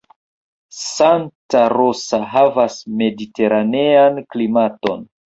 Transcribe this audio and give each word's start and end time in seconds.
Santa 0.75 1.59
Rosa 1.73 2.19
havas 2.35 2.77
mediteranean 3.01 4.19
klimaton. 4.33 5.05